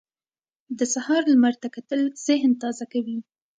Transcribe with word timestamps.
د 0.77 0.79
سهار 0.93 1.21
لمر 1.31 1.53
ته 1.61 1.67
کتل 1.75 2.01
ذهن 2.27 2.51
تازه 2.61 2.85
کوي. 2.93 3.17